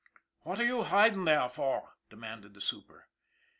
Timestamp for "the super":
2.55-3.05